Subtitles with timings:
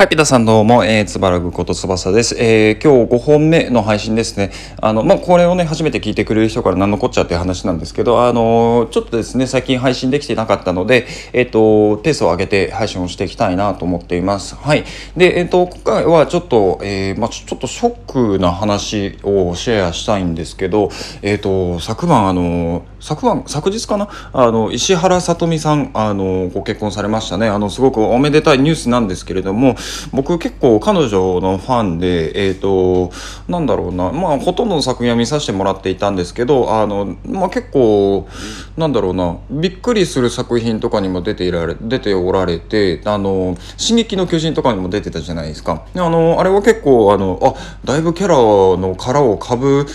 [0.00, 2.34] はい、ピタさんどうも、えー、つばらぐことつばさです。
[2.38, 4.50] えー、今日5本目の配信ですね。
[4.80, 14.54] あの、まあ、これをね、初めて聞いてくれる人から何のこっちゃって話なんですけど、あのちょっとですね、最近配信できてなかったので、えっ、ー、と、ペースを上げて配信をしていきたいなと思っています。
[14.54, 14.84] はい。
[15.18, 20.88] で、えっ、と、今回はちょっと、えまあ、ちょっとショックな話をシェアしたいんですけど、
[21.20, 24.08] えっ、と、昨晩、あの昨晩、昨日かな？
[24.32, 27.48] あの、石原さとみさん、あのご結婚されましたね。
[27.48, 29.74] あの、すごくおめでたいニュースなんですけれども、
[30.12, 33.10] 僕結構彼女のファンで、えっ、ー、と、
[33.48, 38.28] なんだろうな、まあ、ほとんどの作品は見させてもらっていたんですけど、あの、まあ、結構、
[38.76, 45.86] なんだろうな、びっくりする作品とかにも出ていられ、出ておられて、あの、進撃の巨人とかにも出てたじゃないですか。
[45.94, 47.54] あの、あれは結構、あの、あ、
[47.84, 49.86] だいぶキャラの殻をかぶ、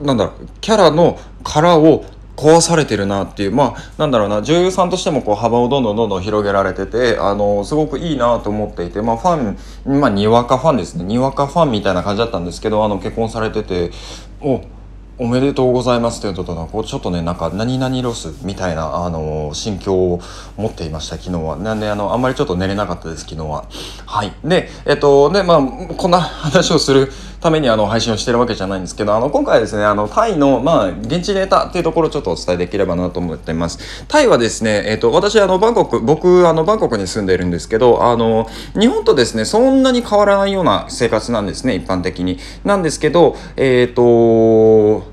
[0.00, 2.04] なんだろう、キャラの殻を
[2.40, 9.56] 壊されてるなっていうまあなんだろうな女優さんとしてもこう幅をどんどんどんどん広げられててあのすごくいいなと思っていてまあファ
[9.90, 11.04] ンまあにわかファンですね。
[11.04, 13.90] にわかファンみたいな感じだったんですけどあの結婚されてて
[14.40, 14.62] お
[15.18, 20.20] おめでとうございますっていうとこうちょっとねなんか何々ロスみたいなあの心境を
[20.56, 21.56] 持っていました昨日は。
[21.56, 23.66] なんであのあんまりちょっと寝れなかったです昨日は。
[24.06, 24.32] はい。
[24.42, 25.60] でえっとでまあ
[25.94, 34.04] こんな話をするためにあの配信をしてるわけじゃないんですけどあの今回ですねあのタイのまあ現地データっていうところをちょっとお伝えできればなと思っています。
[34.06, 38.46] タイはですねえっと私あのバンコク僕あのバンコクに住んでいるんですけどあの
[38.78, 42.38] 日本とですねそんなに変わらないような生活なんですね一般的に。
[42.64, 45.04] なんですけどえっ、と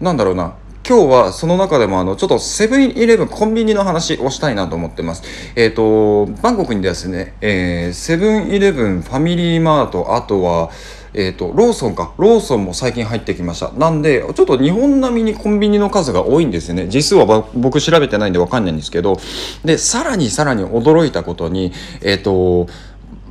[0.00, 0.54] なんだろうな。
[0.88, 5.24] 今日はその中でもあのちょっとセブンイレブンコンビニの話をしたいなと思ってます。
[5.56, 10.70] えっ、ー、と、バンコクにですね、えー、セブンイレブン、ファミリーマート、あとは、
[11.16, 12.12] えっ、ー、と、ローソンか。
[12.18, 13.72] ローソンも最近入ってきました。
[13.72, 16.88] なんで、ちょっと日本並みにコンビニの数が多いんですよね。
[16.88, 19.18] 実数は僕調べてないんでわかんないんですけど、
[19.64, 22.68] で、さらにさらに驚いたことに、えっ、と、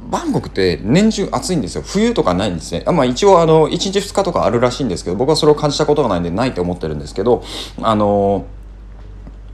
[0.09, 1.83] バンコクって年中暑いんですよ。
[1.85, 2.83] 冬とかないんですね。
[2.91, 7.43] まあ一応あの、1日2日とかあるらしいんですけど、僕はそれを感じたことがないんでないと思ってるんですけど、
[7.81, 8.45] あの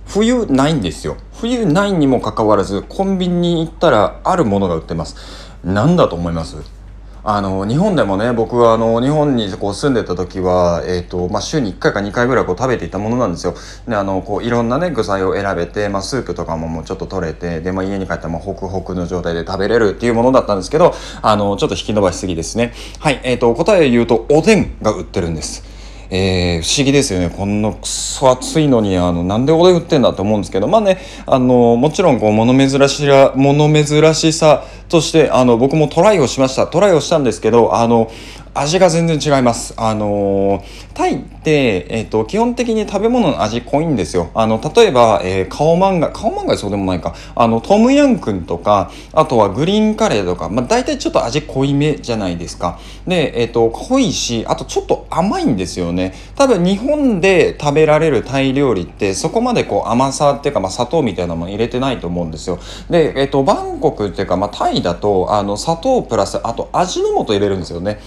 [0.05, 1.17] 冬ないんですよ。
[1.39, 5.15] 冬ないにもかかわらず、コンビニに行ったらあるものが売ってます。
[5.63, 6.80] 何だと思います？
[7.23, 13.53] あの日本でもね僕はあの日本にこう住んでた時は、えーとまあ、週に1回か2回ぐらいこう食べていたものなんですよ。
[13.87, 22.73] であのこういろんなね具材を選べて、まあ、スープとかももうちょっと取れてで、まあ、家に帰ってもホクホクの状態で食べれるっていうものだったんですけどあのちょっと引き伸ばしすぎですね。
[22.99, 25.70] はい、えーと、答えを言うとおでんが売ってるんです。
[26.13, 27.29] えー、不思議ですよね。
[27.29, 36.67] こんなくそ暑いのに、あの、なんでおでん売ってんだと思うんですけど、まあね、あの、もちろん、こう、物珍しら、物珍しさとして、あの、僕もトライをしました。
[36.67, 38.11] トライをしたんですけど、あの、
[38.53, 39.73] 味が全然違います。
[39.77, 44.29] あのー、タイって、えっ、ー、と、基本的に食べ物の味濃いんですよ。
[44.33, 52.77] あの、例えば、えー、カオマンガイ、カオマンガイそうでもないか、あの、トムヤンクンとか、あとはグリーンカレーとか、まあ、大体ちょっと味濃いめじゃないですか。
[53.07, 56.13] で、えっ、ー、と、濃いし、あとちょっと甘いんですよね。
[56.35, 62.59] 多分日本で食べられるタイ料理って、そこまでこう甘さっていうか、まあ、砂糖みたいなもの入れてないと思うんですよ。
[62.89, 67.99] で、えっ、と、バンコクっていうか、まあ、タイだと、あの、砂糖プラス、あと味の素入れるんですよね。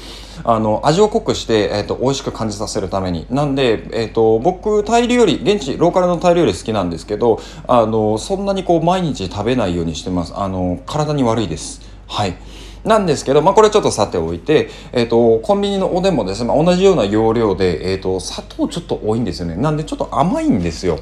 [0.42, 12.36] あの味を濃くして、えーと、美味しく感じさせるためになんで、えーと、僕タイ料理現地ローカルのタイ料理好きなんですけどあのそんなにこう毎日食べないようにしてますあの体に悪いですはい
[12.84, 19.56] なんですけど、まあ、これちょっとさておいて、えっ、ー、と、コンビニのおでんもですね、まあ、同じような容量で、えっ、ー、と、砂糖ちょっと多いんですよね。
[19.56, 21.00] なんでちょっと甘いんですよ。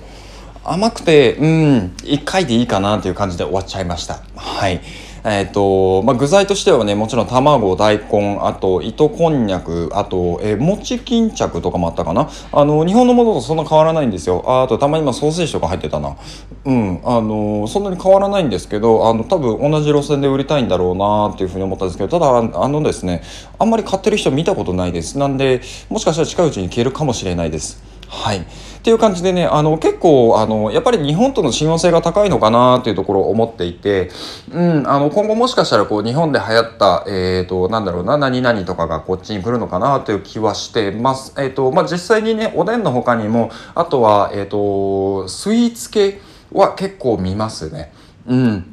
[0.65, 4.23] 甘くて、うん、1回でいいかなという感じで終わっちゃいました。
[4.37, 4.81] はい。
[5.25, 12.29] え、ー、と、まあ、具材としてはね、もちろん卵、大根、あと、糸こんにゃく、あと、えー、餅巾着とかもあったかな。
[12.51, 14.43] あの、日本のものとそんな変わらないんですよ。
[14.47, 16.17] ああと、たまに今ソーセージとか入ってたな。
[16.65, 23.23] うん、あの、そんなに変わらないんですけど、あの、多分同じ路線で売りたいんだろうなっていうふうに思ったんですけど、ただ、あのですね、
[23.61, 25.19] あんまり買ってる人見たことないです。
[25.19, 27.92] なんで、もしかしたら近いうちに消えるかもしれないです。
[28.13, 28.41] はい。
[28.41, 28.45] っ
[28.83, 34.11] ていう感じでね、あの、結構、あの、やっぱり日本との親和性が高いのかなっていうところを思っていて、
[34.53, 41.33] うん、あの、今後もしかしたら、こう、日本で流行った、えっ、ー、と、なんだろうな、何々とかがこっちに来るのかなという気はしてます。
[41.39, 46.21] えっ、ー、と、まあ、実際にね、おでんの他にも、あとは、えっ、ー、と、スイーツ系
[46.53, 47.93] は結構見ますね。
[48.27, 48.72] うん。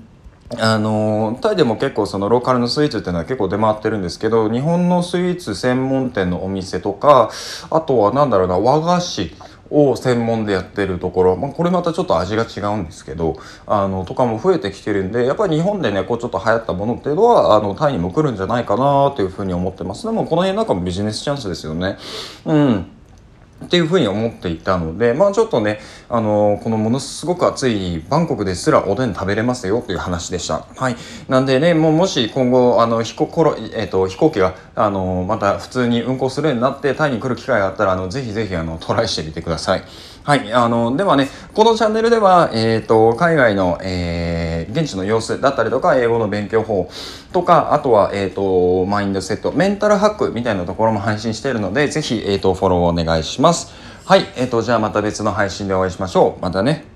[0.58, 7.30] あのタイでも結構そのローカルのスイーツっていうのは結構出回ってるんですけど日本のスイーツ専門店のお店とか
[7.70, 9.36] あとは何だろうな和菓子
[9.70, 13.38] を専門でやってるところ、まあ、これまたちょっと味が違うんですけど
[13.68, 20.06] あのとかも増えてきてるんでやっぱり日本でねこうちょっと流行ったものっていうのはあのタイにも来るんじゃないかなというふうに思ってます。
[20.06, 21.98] でもこの辺なんかもビジネスチャンスですよね。
[22.46, 22.99] うん。
[23.66, 30.66] っていうふうに思っていたので、まあちょっとね、あのこのものすごく暑いバンコクですらおでん食べれますよという話でした。
[30.76, 30.96] はい。
[31.28, 39.84] なんでね、もうもし今後、あの、飛行、えっ、ー、と、飛行機が、あのまた普通に運航するようになって、タイに来る機会があったら、あの、ぜひぜひ、あの、トライしてみてください。
[40.24, 40.54] はい。
[40.54, 46.90] あの、ではね、このチャンネルでは、えっ、ー、と、海外の、えー、現地の様子だったりとか、英語の勉強法
[47.32, 53.74] とか、あとは、えっ、ー、と、マインドセット、メンタルハックみたいなところも配信しているので、ぜひ、えっ、と、フォローお願いします。
[54.06, 54.28] はい。
[54.36, 56.42] えっ、と、じゃあまた別の配信でお会いしましょう。
[56.42, 56.89] またね。